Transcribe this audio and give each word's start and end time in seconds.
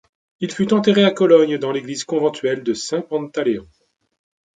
Il 0.39 0.51
fut 0.51 0.73
enterré 0.73 1.03
à 1.03 1.11
Cologne 1.11 1.59
dans 1.59 1.71
l'église 1.71 2.05
conventuelle 2.05 2.63
de 2.63 2.73
Saint-Pantaléon. 2.73 3.67